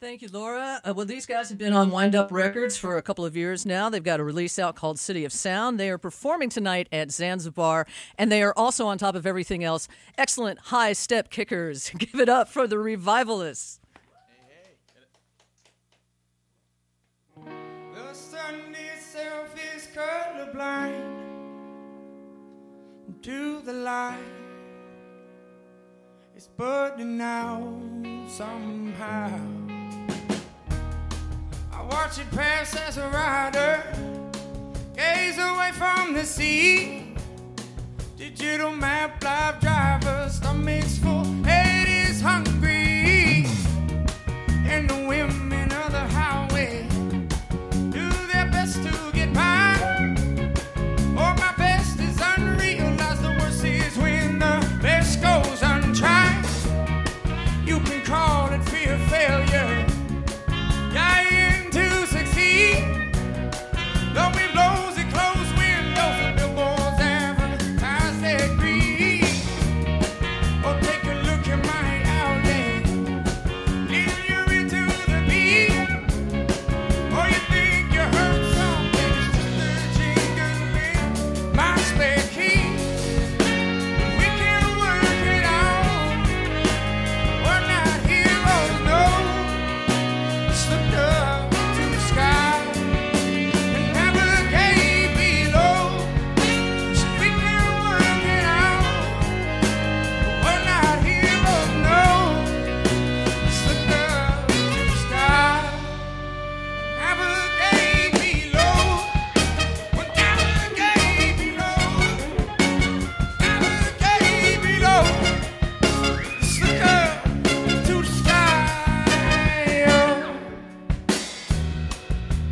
Thank 0.00 0.22
you, 0.22 0.28
Laura. 0.30 0.80
Uh, 0.84 0.94
well, 0.94 1.06
these 1.06 1.26
guys 1.26 1.48
have 1.48 1.58
been 1.58 1.72
on 1.72 1.90
Wind 1.90 2.14
Up 2.14 2.30
Records 2.30 2.76
for 2.76 2.98
a 2.98 3.02
couple 3.02 3.24
of 3.24 3.36
years 3.36 3.66
now. 3.66 3.90
They've 3.90 4.00
got 4.00 4.20
a 4.20 4.24
release 4.24 4.56
out 4.56 4.76
called 4.76 4.96
City 4.96 5.24
of 5.24 5.32
Sound. 5.32 5.80
They 5.80 5.90
are 5.90 5.98
performing 5.98 6.50
tonight 6.50 6.86
at 6.92 7.10
Zanzabar, 7.10 7.84
and 8.16 8.30
they 8.30 8.40
are 8.44 8.54
also, 8.56 8.86
on 8.86 8.96
top 8.96 9.16
of 9.16 9.26
everything 9.26 9.64
else, 9.64 9.88
excellent 10.16 10.60
high 10.60 10.92
step 10.92 11.30
kickers. 11.30 11.90
Give 11.98 12.20
it 12.20 12.28
up 12.28 12.48
for 12.48 12.68
the 12.68 12.78
revivalists. 12.78 13.80
To 23.22 23.60
the 23.62 23.72
light. 23.72 24.18
It's 26.36 26.46
burning 26.46 27.18
somehow. 28.28 29.67
Watch 31.88 32.18
it 32.18 32.30
pass 32.32 32.76
as 32.76 32.98
a 32.98 33.08
rider, 33.08 33.82
gaze 34.94 35.38
away 35.38 35.70
from 35.72 36.12
the 36.12 36.24
sea. 36.24 37.14
Digital 38.16 38.72
map, 38.72 39.22
live 39.24 39.58
driver, 39.60 40.28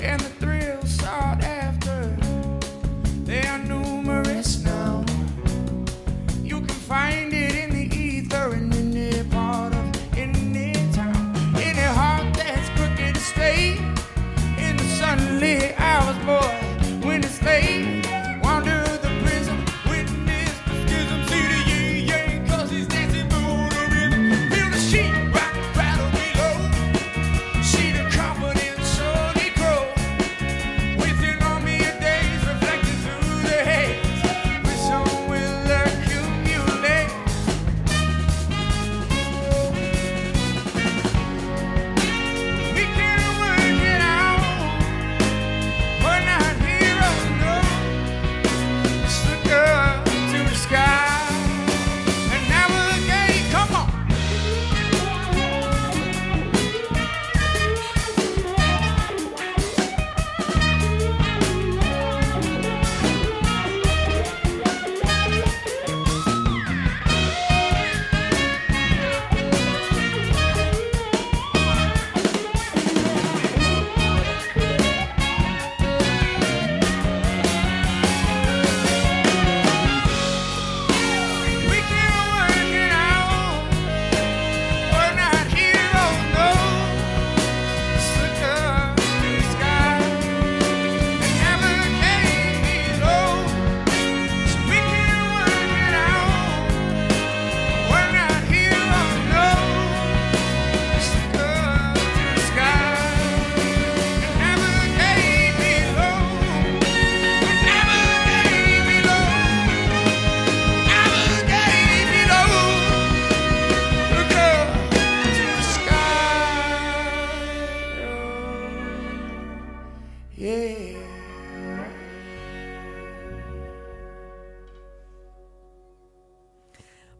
And 0.07 0.21
the 0.21 0.36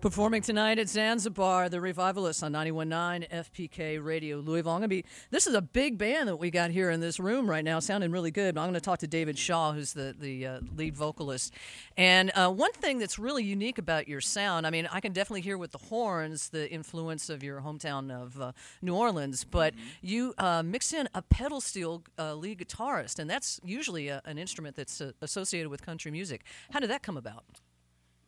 Performing 0.07 0.43
tonight 0.43 0.79
at 0.79 0.89
Zanzabar, 0.89 1.69
the 1.69 1.81
Revivalists 1.81 2.45
on 2.45 2.53
91.9 2.53 3.29
FPK 3.29 4.05
Radio 4.05 4.37
Louisville. 4.37 4.71
I'm 4.71 4.79
gonna 4.79 4.87
be. 4.87 5.05
This 5.33 5.49
is 5.49 5.55
a 5.55 5.61
big 5.61 5.99
band 5.99 6.29
that 6.29 6.37
we 6.37 6.49
got 6.49 6.71
here 6.71 6.93
in 6.93 7.01
this 7.01 7.19
room 7.19 7.51
right 7.51 7.65
now, 7.65 7.81
sounding 7.81 8.13
really 8.13 8.31
good. 8.31 8.55
But 8.55 8.61
I'm 8.61 8.69
going 8.69 8.75
to 8.75 8.81
talk 8.81 9.01
to 9.01 9.09
David 9.09 9.37
Shaw, 9.37 9.73
who's 9.73 9.95
the 9.95 10.15
the 10.17 10.47
uh, 10.47 10.61
lead 10.77 10.97
vocalist. 10.97 11.53
And 11.97 12.31
uh, 12.37 12.53
one 12.53 12.71
thing 12.71 13.01
that's 13.01 13.19
really 13.19 13.43
unique 13.43 13.79
about 13.79 14.07
your 14.07 14.21
sound, 14.21 14.65
I 14.65 14.71
mean, 14.71 14.89
I 14.93 15.01
can 15.01 15.13
definitely 15.13 15.41
hear 15.41 15.59
with 15.59 15.73
the 15.73 15.79
horns 15.79 16.51
the 16.51 16.71
influence 16.71 17.29
of 17.29 17.43
your 17.43 17.61
hometown 17.61 18.13
of 18.13 18.41
uh, 18.41 18.53
New 18.83 18.95
Orleans, 18.95 19.43
but 19.43 19.75
you 20.03 20.35
uh, 20.39 20.63
mix 20.63 20.93
in 20.93 21.09
a 21.17 21.23
pedal 21.23 21.61
steel 21.61 22.05
uh, 22.17 22.33
lead 22.37 22.61
guitarist, 22.61 23.19
and 23.19 23.29
that's 23.29 23.61
usually 23.65 24.07
a, 24.07 24.23
an 24.25 24.39
instrument 24.39 24.77
that's 24.77 25.01
uh, 25.01 25.11
associated 25.21 25.69
with 25.69 25.85
country 25.85 26.13
music. 26.13 26.45
How 26.71 26.79
did 26.79 26.91
that 26.91 27.03
come 27.03 27.17
about? 27.17 27.43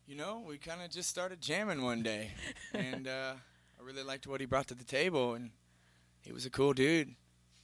You 0.09 0.17
know, 0.17 0.43
we 0.47 0.57
kind 0.57 0.81
of 0.81 0.91
just 0.91 1.11
started 1.11 1.41
jamming 1.43 1.83
one 1.83 2.03
day, 2.03 2.31
and 2.73 3.07
uh, 3.07 3.35
I 3.79 3.83
really 3.85 4.03
liked 4.03 4.27
what 4.27 4.41
he 4.41 4.47
brought 4.47 4.67
to 4.69 4.75
the 4.75 4.83
table, 4.85 5.35
and 5.35 5.51
he 6.23 6.33
was 6.33 6.47
a 6.47 6.51
cool 6.51 6.73
dude. 6.73 7.15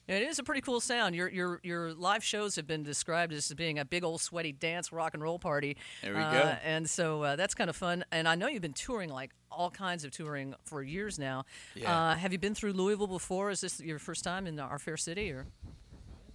It 0.06 0.20
is 0.22 0.38
a 0.38 0.42
pretty 0.42 0.60
cool 0.60 0.80
sound. 0.82 1.14
Your 1.14 1.28
your 1.30 1.58
your 1.62 1.94
live 1.94 2.22
shows 2.22 2.56
have 2.56 2.66
been 2.66 2.82
described 2.82 3.32
as 3.32 3.50
being 3.54 3.78
a 3.78 3.86
big 3.86 4.04
old 4.04 4.20
sweaty 4.20 4.52
dance 4.52 4.92
rock 4.92 5.14
and 5.14 5.22
roll 5.22 5.38
party. 5.38 5.78
There 6.02 6.12
we 6.12 6.20
Uh, 6.20 6.32
go. 6.32 6.56
And 6.62 6.90
so 6.90 7.22
uh, 7.22 7.36
that's 7.36 7.54
kind 7.54 7.70
of 7.70 7.76
fun. 7.76 8.04
And 8.12 8.28
I 8.28 8.34
know 8.34 8.46
you've 8.46 8.60
been 8.60 8.74
touring 8.74 9.08
like 9.08 9.30
all 9.50 9.70
kinds 9.70 10.04
of 10.04 10.10
touring 10.10 10.54
for 10.66 10.82
years 10.82 11.18
now. 11.18 11.46
Yeah. 11.74 11.98
Uh, 12.10 12.14
have 12.16 12.32
you 12.32 12.38
been 12.38 12.54
through 12.54 12.74
Louisville 12.74 13.06
before? 13.06 13.48
Is 13.50 13.62
this 13.62 13.80
your 13.80 13.98
first 13.98 14.22
time 14.22 14.46
in 14.46 14.60
our 14.60 14.78
fair 14.78 14.98
city? 14.98 15.30
Or 15.32 15.46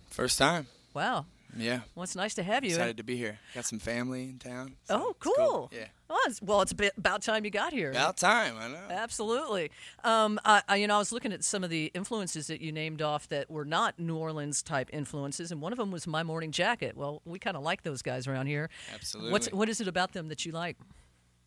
First 0.10 0.40
time. 0.40 0.66
wow, 0.96 1.28
Yeah. 1.58 1.82
well, 1.96 2.04
it's 2.04 2.16
nice 2.16 2.36
to 2.36 2.44
have 2.44 2.64
you. 2.64 2.70
Excited 2.72 2.98
to 2.98 3.04
be 3.04 3.18
here. 3.18 3.40
Got 3.56 3.66
some 3.66 3.80
family 3.80 4.24
in 4.30 4.40
town. 4.40 4.76
so 4.86 4.96
oh, 5.04 5.10
it's 5.12 5.20
cool. 5.20 5.72
Yeah. 5.74 5.86
Well, 6.10 6.20
it's, 6.26 6.42
well, 6.42 6.62
it's 6.62 6.74
about 6.98 7.22
time 7.22 7.46
you 7.46 7.52
got 7.52 7.74
here. 7.74 7.92
About 7.92 8.18
time, 8.18 8.56
I 8.60 8.68
know. 8.68 8.82
Absolutely. 8.90 9.72
Um, 10.04 10.40
I, 10.46 10.62
I, 10.68 10.76
you 10.78 10.88
know, 10.88 10.96
I 10.96 11.00
was 11.00 11.12
looking 11.12 11.34
at 11.34 11.44
some 11.44 11.64
of 11.64 11.70
the 11.70 11.92
influences 11.94 12.48
that 12.48 12.62
you 12.62 12.72
named 12.72 13.02
off 13.02 13.28
that 13.30 13.50
were 13.50 13.66
not 13.66 14.00
New 14.00 14.16
Orleans 14.16 14.62
type 14.64 14.90
influences, 14.94 15.52
and 15.52 15.62
one 15.62 15.72
of 15.72 15.78
them 15.78 15.92
was 15.92 16.08
My 16.08 16.24
Morning 16.24 16.52
Jacket. 16.52 16.96
Well, 16.98 17.22
we 17.26 17.40
kind 17.40 17.58
of 17.58 17.64
like 17.64 17.84
those 17.84 18.02
guys 18.02 18.28
around 18.28 18.48
here. 18.48 18.70
Absolutely. 18.94 19.32
What's 19.32 19.52
what 19.52 19.70
is 19.70 19.82
it 19.82 19.88
about 19.88 20.14
them 20.14 20.30
that 20.30 20.46
you 20.46 20.52
like? 20.52 20.78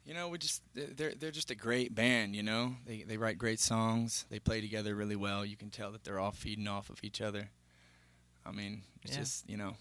You 0.04 0.14
know, 0.14 0.28
we 0.28 0.38
just 0.38 0.62
they're 0.74 1.14
they're 1.14 1.30
just 1.30 1.50
a 1.52 1.54
great 1.56 1.94
band. 1.94 2.34
You 2.34 2.42
know, 2.42 2.74
they 2.86 3.02
they 3.02 3.16
write 3.16 3.38
great 3.38 3.60
songs. 3.60 4.26
They 4.30 4.40
play 4.40 4.60
together 4.60 4.94
really 4.96 5.16
well. 5.16 5.44
You 5.44 5.56
can 5.56 5.70
tell 5.70 5.92
that 5.92 6.02
they're 6.04 6.18
all 6.18 6.32
feeding 6.32 6.66
off 6.66 6.90
of 6.90 6.98
each 7.04 7.20
other. 7.20 7.50
I 8.44 8.50
mean, 8.50 8.82
it's 9.02 9.12
Yeah. 9.12 9.18
just 9.20 9.48
you 9.48 9.56
know, 9.56 9.76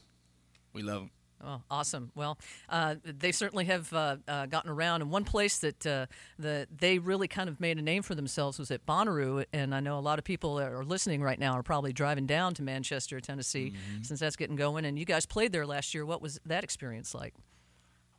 we 0.73 0.81
love 0.81 1.01
them. 1.01 1.11
Oh, 1.43 1.61
awesome! 1.71 2.11
Well, 2.13 2.37
uh, 2.69 2.95
they 3.03 3.31
certainly 3.31 3.65
have 3.65 3.91
uh, 3.93 4.17
uh, 4.27 4.45
gotten 4.45 4.69
around, 4.69 5.01
and 5.01 5.09
one 5.09 5.23
place 5.23 5.57
that 5.59 5.87
uh, 5.87 6.05
the 6.37 6.67
they 6.75 6.99
really 6.99 7.27
kind 7.27 7.49
of 7.49 7.59
made 7.59 7.79
a 7.79 7.81
name 7.81 8.03
for 8.03 8.13
themselves 8.13 8.59
was 8.59 8.69
at 8.69 8.85
Bonnaroo, 8.85 9.43
and 9.51 9.73
I 9.73 9.79
know 9.79 9.97
a 9.97 10.01
lot 10.01 10.19
of 10.19 10.23
people 10.23 10.55
that 10.55 10.71
are 10.71 10.83
listening 10.83 11.23
right 11.23 11.39
now 11.39 11.53
are 11.53 11.63
probably 11.63 11.93
driving 11.93 12.27
down 12.27 12.53
to 12.55 12.63
Manchester, 12.63 13.19
Tennessee, 13.19 13.73
since 14.03 14.19
that's 14.19 14.35
getting 14.35 14.55
going. 14.55 14.85
And 14.85 14.99
you 14.99 15.05
guys 15.05 15.25
played 15.25 15.51
there 15.51 15.65
last 15.65 15.95
year. 15.95 16.05
What 16.05 16.21
was 16.21 16.39
that 16.45 16.63
experience 16.63 17.15
like? 17.15 17.33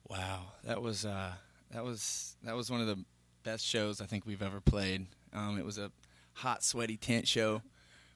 Wow, 0.08 0.46
that 0.64 0.82
was 0.82 1.04
uh, 1.04 1.32
that 1.70 1.84
was 1.84 2.36
that 2.42 2.56
was 2.56 2.72
one 2.72 2.80
of 2.80 2.88
the 2.88 3.04
best 3.44 3.64
shows 3.64 4.00
I 4.00 4.06
think 4.06 4.26
we've 4.26 4.42
ever 4.42 4.60
played. 4.60 5.06
Um, 5.32 5.58
it 5.58 5.64
was 5.64 5.78
a 5.78 5.92
hot, 6.34 6.64
sweaty 6.64 6.96
tent 6.96 7.28
show. 7.28 7.62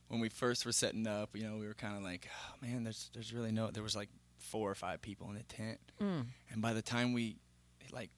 When 0.09 0.21
we 0.21 0.29
first 0.29 0.65
were 0.65 0.73
setting 0.73 1.07
up, 1.07 1.31
you 1.35 1.43
know, 1.45 1.57
we 1.57 1.67
were 1.67 1.75
kind 1.75 1.97
of 1.97 2.03
like, 2.03 2.29
oh, 2.31 2.67
man, 2.67 2.85
there's 2.85 3.11
there's 3.15 3.33
really 3.33 3.53
no. 3.53 3.71
There 3.71 3.83
was 3.83 3.97
like 3.97 4.09
four 4.47 4.71
or 4.71 4.75
five 4.75 5.03
people 5.03 5.29
in 5.29 5.35
the 5.35 5.43
tent, 5.43 5.79
Mm. 6.01 6.27
and 6.51 6.63
by 6.63 6.73
the 6.73 6.83
time 6.83 7.13
we, 7.13 7.37
like, 7.93 8.11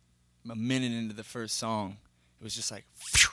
a 0.50 0.54
minute 0.56 0.92
into 0.92 1.14
the 1.14 1.24
first 1.24 1.56
song, 1.58 1.96
it 2.40 2.44
was 2.44 2.54
just 2.54 2.70
like, 2.70 2.84
phew. 2.94 3.30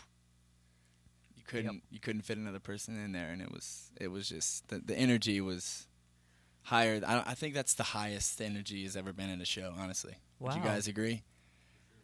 you 1.38 1.44
couldn't 1.45 1.83
you 1.92 2.00
couldn't 2.00 2.24
fit 2.24 2.38
another 2.38 2.59
person 2.59 2.97
in 3.03 3.12
there, 3.12 3.30
and 3.30 3.42
it 3.42 3.51
was 3.51 3.92
it 4.00 4.07
was 4.07 4.27
just 4.30 4.68
the 4.69 4.80
the 4.80 4.95
energy 4.95 5.39
was 5.42 5.88
higher. 6.63 7.00
I, 7.06 7.24
I 7.27 7.33
think 7.36 7.53
that's 7.53 7.74
the 7.75 7.83
highest 7.83 8.42
energy 8.42 8.83
has 8.83 8.95
ever 8.98 9.13
been 9.13 9.30
in 9.30 9.39
a 9.41 9.45
show. 9.45 9.74
Honestly, 9.77 10.15
would 10.39 10.56
you 10.56 10.62
guys 10.62 10.88
agree? 10.88 11.24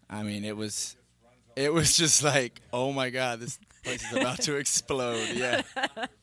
I 0.10 0.24
mean, 0.24 0.46
it 0.46 0.56
was 0.56 0.96
it 1.56 1.74
was 1.74 1.98
just 1.98 2.24
like, 2.24 2.62
oh 2.72 2.92
my 2.94 3.10
god, 3.10 3.40
this 3.40 3.60
place 3.84 4.04
is 4.04 4.18
about 4.18 4.42
to 4.44 4.56
explode. 4.64 5.28
Yeah, 5.34 5.64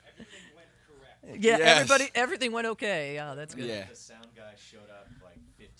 Yeah, 1.34 1.58
Yes. 1.58 1.80
everybody, 1.80 2.10
everything 2.14 2.52
went 2.52 2.66
okay. 2.68 3.14
Yeah, 3.14 3.34
that's 3.34 3.54
good. 3.54 3.66
yeah. 3.66 3.84
The 3.90 3.96
sound 3.96 4.26
guy 4.36 4.52
showed 4.70 4.88
up 4.90 5.06
like 5.10 5.17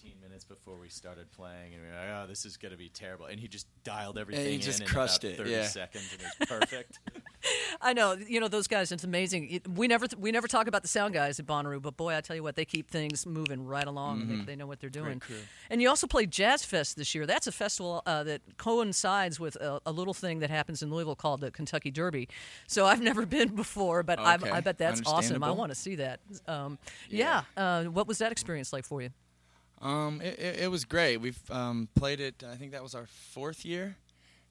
15 0.09 0.21
minutes 0.21 0.45
before 0.45 0.79
we 0.79 0.89
started 0.89 1.31
playing, 1.33 1.75
and 1.75 1.83
we 1.83 1.89
were 1.89 1.95
like, 1.95 2.09
"Oh, 2.11 2.27
this 2.27 2.45
is 2.45 2.57
gonna 2.57 2.77
be 2.77 2.89
terrible." 2.89 3.27
And 3.27 3.39
he 3.39 3.49
just 3.49 3.67
dialed 3.85 4.19
everything 4.19 4.61
just 4.61 4.81
in 4.81 4.87
crushed 4.87 5.25
in 5.25 5.33
it, 5.33 5.35
about 5.35 5.47
30 5.47 5.51
yeah. 5.51 5.67
seconds, 5.67 6.13
and 6.13 6.23
it 6.23 6.27
was 6.41 6.61
perfect. 6.61 7.01
I 7.81 7.93
know. 7.93 8.13
You 8.15 8.41
know 8.41 8.49
those 8.49 8.67
guys. 8.67 8.91
It's 8.93 9.05
amazing. 9.05 9.51
It, 9.51 9.69
we 9.69 9.87
never 9.87 10.07
we 10.19 10.33
never 10.33 10.49
talk 10.49 10.67
about 10.67 10.83
the 10.83 10.89
sound 10.89 11.15
guys 11.15 11.39
at 11.39 11.47
Bonnaroo, 11.47 11.81
but 11.81 11.97
boy, 11.97 12.17
I 12.17 12.21
tell 12.21 12.37
you 12.37 12.43
what, 12.43 12.57
they 12.57 12.65
keep 12.65 12.91
things 12.91 13.27
moving 13.27 13.65
right 13.67 13.87
along. 13.87 14.29
They, 14.29 14.45
they 14.45 14.57
know 14.57 14.67
what 14.67 14.81
they're 14.81 14.91
doing. 14.91 15.23
And 15.71 15.81
you 15.83 15.89
also 15.89 16.07
played 16.07 16.31
Jazz 16.31 16.65
Fest 16.65 16.97
this 16.97 17.15
year. 17.15 17.27
That's 17.27 17.47
a 17.47 17.53
festival 17.53 18.03
uh, 18.07 18.25
that 18.25 18.43
coincides 18.57 19.39
with 19.39 19.57
a, 19.57 19.81
a 19.87 19.93
little 19.93 20.15
thing 20.15 20.41
that 20.41 20.51
happens 20.51 20.83
in 20.83 20.91
Louisville 20.91 21.17
called 21.17 21.41
the 21.41 21.51
Kentucky 21.51 21.91
Derby. 21.91 22.29
So 22.67 22.87
I've 22.87 23.03
never 23.03 23.27
been 23.39 23.55
before, 23.55 24.03
but 24.03 24.19
I, 24.19 24.39
Okay. 24.39 24.51
I 24.51 24.61
bet 24.61 24.79
that's 24.79 25.03
awesome. 25.05 25.43
I 25.43 25.51
want 25.51 25.73
to 25.73 25.75
see 25.75 25.97
that. 25.97 26.21
Um, 26.47 26.79
yeah. 27.09 27.43
Uh, 27.57 27.85
what 27.85 28.07
was 28.07 28.19
that 28.19 28.31
experience 28.31 28.73
like 28.73 28.85
for 28.85 29.03
you? 29.03 29.11
Um, 29.81 30.21
it, 30.21 30.39
it, 30.39 30.61
it 30.61 30.71
was 30.71 30.85
great. 30.85 31.19
We've 31.19 31.39
um, 31.51 31.89
played 31.95 32.21
it. 32.21 32.43
I 32.51 32.57
think 32.57 32.73
that 32.73 32.83
was 32.83 32.95
our 32.95 33.07
fourth 33.07 33.65
year. 33.65 33.97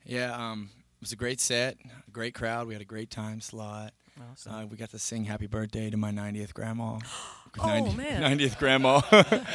Yeah, 0.06 0.34
um, 0.34 0.70
it 0.74 1.02
was 1.02 1.12
a 1.12 1.18
great 1.18 1.42
set, 1.42 1.78
a 2.08 2.12
great 2.12 2.34
crowd. 2.34 2.68
We 2.68 2.74
had 2.74 2.82
a 2.82 2.86
great 2.86 3.10
time 3.10 3.42
slot. 3.42 3.94
Awesome. 4.32 4.54
Uh, 4.54 4.66
we 4.66 4.78
got 4.78 4.90
to 4.92 5.00
sing 5.00 5.26
"Happy 5.26 5.48
Birthday" 5.48 5.90
to 5.90 5.98
my 5.98 6.12
90th 6.12 6.54
grandma. 6.54 7.00
Oh, 7.60 7.92
man. 7.92 8.38
90th 8.38 8.58
grandma, 8.60 9.02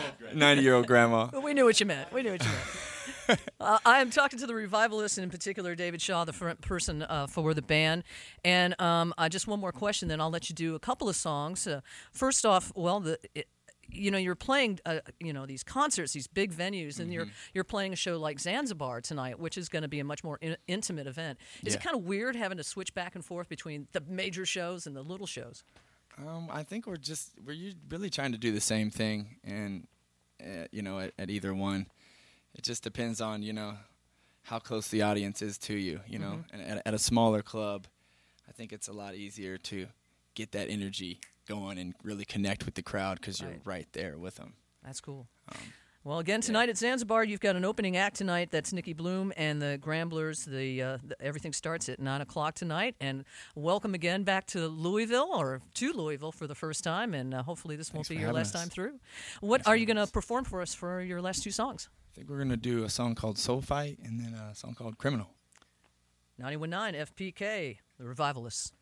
90 0.34 0.62
year 0.62 0.74
old 0.74 0.86
grandma. 0.86 1.28
Well, 1.32 1.42
we 1.42 1.54
knew 1.54 1.64
what 1.64 1.80
you 1.80 1.86
meant. 1.86 2.12
We 2.12 2.22
knew 2.22 2.32
what 2.32 2.44
you 2.44 2.50
meant. 2.50 3.40
uh, 3.60 3.78
I 3.84 4.00
am 4.00 4.10
talking 4.10 4.38
to 4.38 4.46
the 4.46 4.54
revivalist, 4.54 5.18
and 5.18 5.24
in 5.24 5.30
particular, 5.30 5.74
David 5.74 6.00
Shaw, 6.00 6.24
the 6.24 6.32
front 6.32 6.60
person 6.60 7.02
uh, 7.02 7.26
for 7.26 7.54
the 7.54 7.62
band. 7.62 8.04
And 8.44 8.80
um, 8.80 9.14
uh, 9.18 9.28
just 9.28 9.46
one 9.46 9.60
more 9.60 9.72
question, 9.72 10.08
then 10.08 10.20
I'll 10.20 10.30
let 10.30 10.48
you 10.48 10.54
do 10.54 10.74
a 10.74 10.78
couple 10.78 11.08
of 11.08 11.16
songs. 11.16 11.66
Uh, 11.66 11.80
first 12.12 12.44
off, 12.46 12.72
well, 12.74 13.00
the. 13.00 13.18
It, 13.34 13.48
you 13.88 14.10
know, 14.10 14.18
you're 14.18 14.34
playing, 14.34 14.78
uh, 14.84 15.00
you 15.20 15.32
know, 15.32 15.46
these 15.46 15.62
concerts, 15.62 16.12
these 16.12 16.26
big 16.26 16.52
venues, 16.52 16.98
and 17.00 17.12
you're 17.12 17.26
you're 17.54 17.64
playing 17.64 17.92
a 17.92 17.96
show 17.96 18.18
like 18.18 18.40
Zanzabar 18.40 19.00
tonight, 19.00 19.38
which 19.38 19.56
is 19.56 19.68
going 19.68 19.82
to 19.82 19.88
be 19.88 20.00
a 20.00 20.04
much 20.04 20.22
more 20.24 20.38
in- 20.40 20.56
intimate 20.66 21.06
event. 21.06 21.38
Is 21.64 21.74
it 21.74 21.80
kind 21.80 21.96
of 21.96 22.02
weird 22.02 22.36
having 22.36 22.58
to 22.58 22.64
switch 22.64 22.94
back 22.94 23.14
and 23.14 23.24
forth 23.24 23.48
between 23.48 23.88
the 23.92 24.00
major 24.00 24.44
shows 24.44 24.86
and 24.86 24.96
the 24.96 25.02
little 25.02 25.26
shows? 25.26 25.64
Um, 26.18 26.48
I 26.50 26.62
think 26.62 26.86
we're 26.86 26.96
just 26.96 27.32
we're 27.44 27.72
really 27.88 28.10
trying 28.10 28.32
to 28.32 28.38
do 28.38 28.52
the 28.52 28.60
same 28.60 28.90
thing, 28.90 29.36
and 29.44 29.86
uh, 30.40 30.66
you 30.72 30.82
know, 30.82 30.98
at, 30.98 31.12
at 31.18 31.30
either 31.30 31.54
one, 31.54 31.86
it 32.54 32.62
just 32.62 32.82
depends 32.82 33.20
on 33.20 33.42
you 33.42 33.52
know 33.52 33.74
how 34.42 34.58
close 34.58 34.88
the 34.88 35.02
audience 35.02 35.42
is 35.42 35.58
to 35.58 35.74
you. 35.74 36.00
You 36.06 36.18
know, 36.18 36.44
and 36.52 36.62
at, 36.62 36.82
at 36.86 36.94
a 36.94 36.98
smaller 36.98 37.42
club, 37.42 37.86
I 38.48 38.52
think 38.52 38.72
it's 38.72 38.88
a 38.88 38.92
lot 38.92 39.14
easier 39.14 39.58
to 39.58 39.86
get 40.34 40.52
that 40.52 40.68
energy 40.70 41.20
going 41.46 41.78
and 41.78 41.94
really 42.02 42.24
connect 42.24 42.64
with 42.66 42.74
the 42.74 42.82
crowd 42.82 43.20
because 43.20 43.40
you're 43.40 43.56
Right. 43.64 43.86
there 43.92 44.18
with 44.18 44.34
them. 44.36 44.54
That's 44.84 45.00
cool. 45.00 45.26
well, 46.04 46.18
again, 46.20 46.40
tonight 46.40 46.68
at 46.68 46.76
Zanzabar, 46.76 47.24
you've 47.24 47.40
got 47.40 47.56
an 47.56 47.64
opening 47.64 47.96
act 47.96 48.16
tonight. 48.16 48.50
That's 48.52 48.72
Nicki 48.72 48.94
Bluhm 48.94 49.32
and 49.36 49.60
the 49.60 49.78
Gramblers. 49.82 50.44
The, 50.44 50.82
uh, 50.82 50.98
the 51.02 51.20
everything 51.20 51.52
starts 51.52 51.88
at 51.88 51.98
nine 51.98 52.20
o'clock 52.20 52.54
tonight. 52.54 52.94
And 53.00 53.24
welcome 53.56 53.94
again 53.94 54.22
back 54.22 54.46
to 54.48 54.68
Louisville 54.68 55.30
or 55.34 55.60
to 55.74 55.92
Louisville 55.92 56.32
for 56.32 56.46
the 56.46 56.54
first 56.54 56.84
time. 56.84 57.14
And 57.14 57.34
uh, 57.34 57.42
hopefully 57.42 57.74
this 57.76 57.92
won't 57.92 58.08
be 58.08 58.16
your 58.16 58.32
last 58.32 58.54
us. 58.54 58.60
time 58.60 58.68
through. 58.70 59.00
What 59.40 59.58
Thanks 59.62 59.68
are 59.68 59.76
you 59.76 59.86
going 59.86 59.96
to 60.04 60.06
perform 60.06 60.44
for 60.44 60.60
us 60.60 60.74
for 60.74 61.00
your 61.00 61.20
last 61.20 61.42
two 61.42 61.50
songs? 61.50 61.88
I 62.12 62.14
think 62.20 62.30
we're 62.30 62.38
gonna 62.38 62.56
do 62.56 62.84
a 62.84 62.88
song 62.88 63.14
called 63.14 63.36
"Soul 63.36 63.60
Fight" 63.60 63.98
and 64.02 64.18
then 64.18 64.32
a 64.32 64.54
song 64.54 64.74
called 64.74 64.96
"Criminal." 64.96 65.28
919 66.38 66.94
FPK, 67.06 67.78
the 67.98 68.04
Revivalists. 68.06 68.72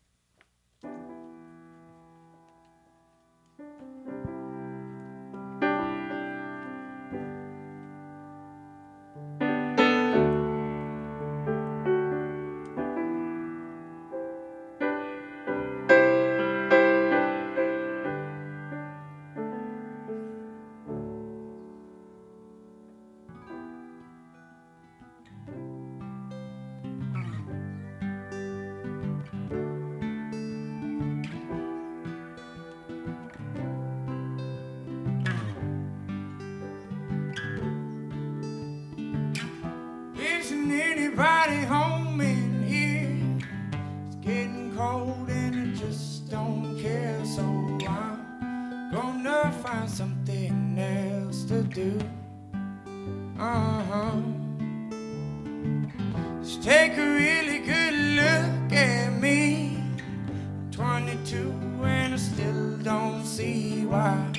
22 61.05 61.53
and 61.83 62.13
I 62.15 62.17
still 62.17 62.77
don't 62.77 63.23
see 63.23 63.85
why 63.85 64.33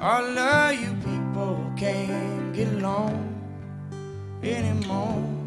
all 0.00 0.38
of 0.38 0.80
you 0.80 0.92
people 1.02 1.72
can't 1.76 2.54
get 2.54 2.68
along 2.74 3.34
anymore. 4.40 5.37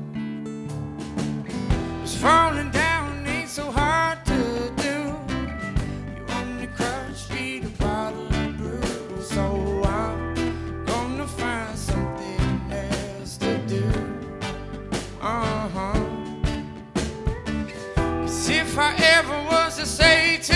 to 19.82 19.88
say 19.88 20.38
to 20.38 20.54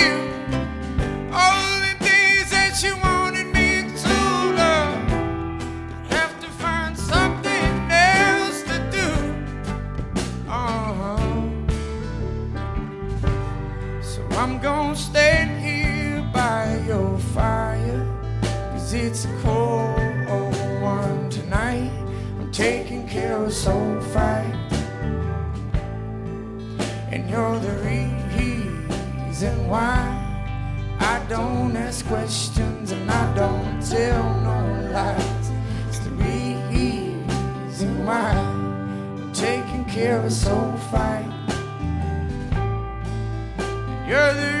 you 0.00 0.12
all 1.32 1.80
the 1.80 1.94
things 2.04 2.50
that 2.50 2.78
you 2.84 2.94
wanted 2.98 3.46
me 3.46 3.88
to 4.02 4.16
love. 4.60 4.98
I 6.10 6.14
have 6.16 6.38
to 6.42 6.48
find 6.62 6.94
something 6.94 7.72
else 7.90 8.60
to 8.64 8.76
do. 8.98 9.08
Oh, 10.46 11.16
so 14.02 14.20
I'm 14.36 14.58
gonna 14.58 14.94
stand 14.94 15.58
here 15.58 16.22
by 16.34 16.78
your 16.86 17.18
fire, 17.34 18.04
cause 18.42 18.92
it's 18.92 19.26
cold. 19.42 19.65
why 29.68 30.22
I 31.00 31.24
don't 31.28 31.76
ask 31.76 32.06
questions 32.06 32.92
and 32.92 33.10
I 33.10 33.34
don't 33.34 33.80
tell 33.82 34.24
no 34.40 34.90
lies. 34.92 35.50
It's 35.88 35.98
the 36.00 36.10
reason 36.10 38.04
why 38.06 38.30
I'm 38.30 39.32
taking 39.32 39.84
care 39.84 40.20
of 40.20 40.32
so 40.32 40.72
fine. 40.90 41.32
You're 44.08 44.34
the 44.34 44.55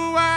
you 0.00 0.29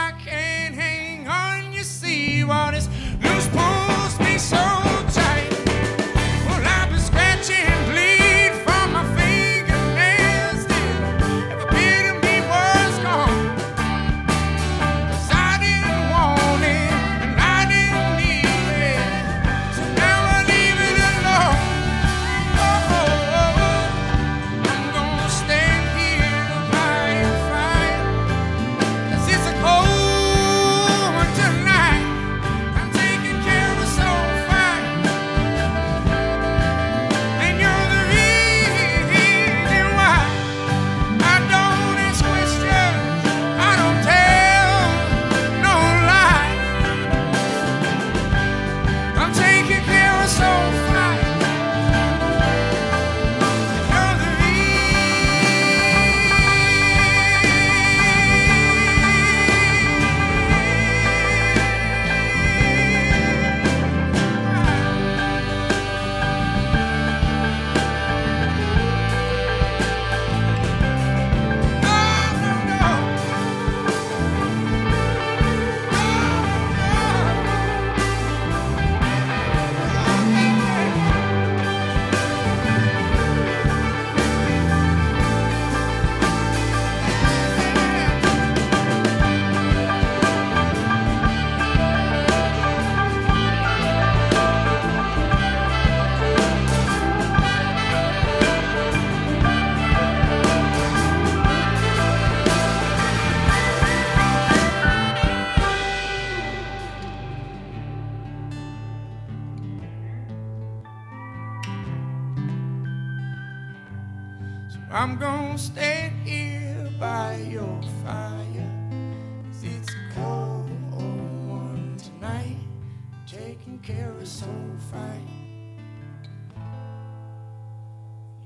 care 123.84 124.12
of 124.12 124.26
soul 124.26 124.50
fight. 124.90 125.28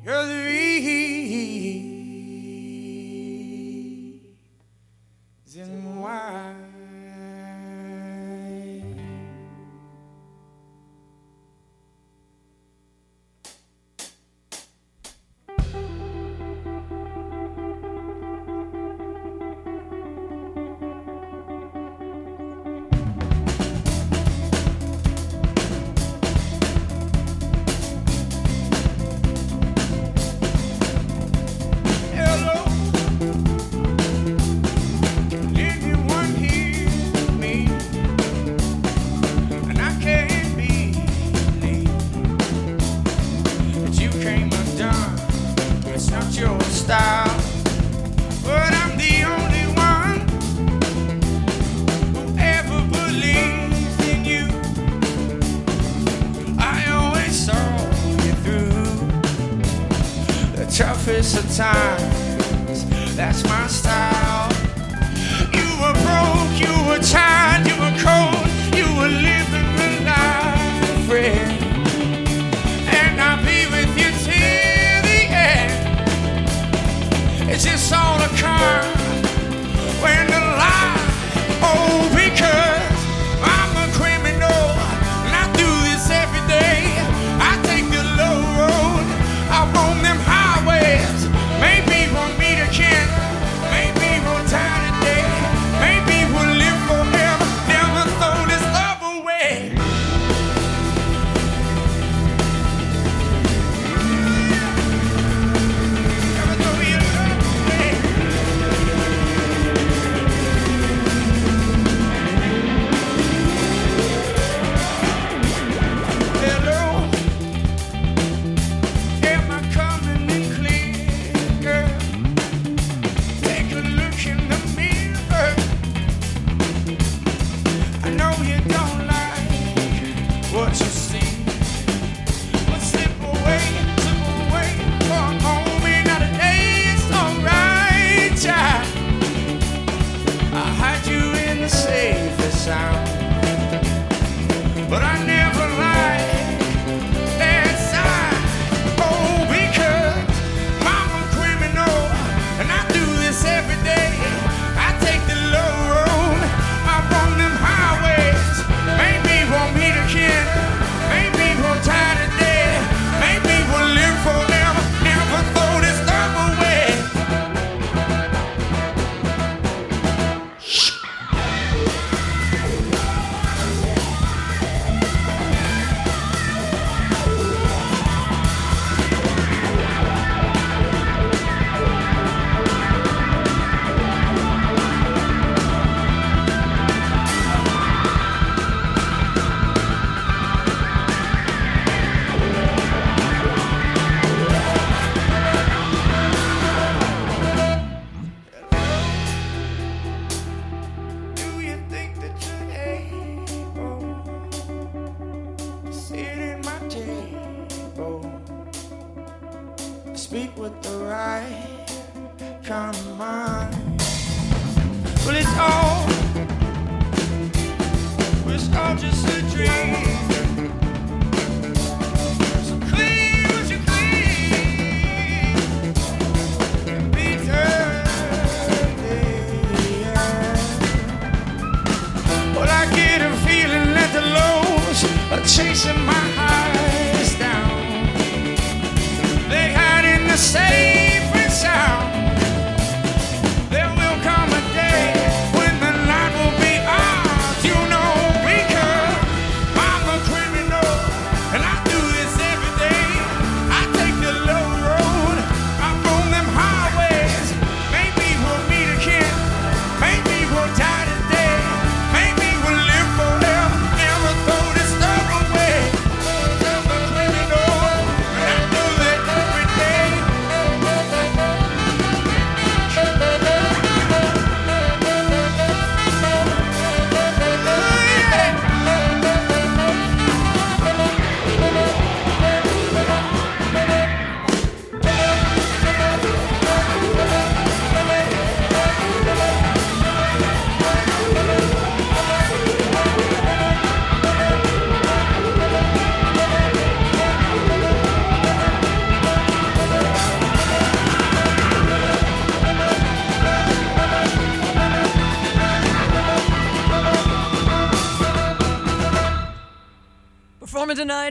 You're 0.04 0.26
the 0.26 0.44
reason 0.46 1.97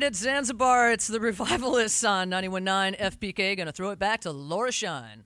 at 0.07 0.15
Zanzabar, 0.15 0.93
it's 0.93 1.09
the 1.09 1.19
Revivalists 1.19 2.09
on 2.09 2.31
91.9 2.31 2.97
FPK. 2.97 3.57
Gonna 3.57 3.73
throw 3.73 3.91
it 3.91 3.99
back 3.99 4.21
to 4.21 4.31
Laura 4.31 4.71
Shine. 4.71 5.25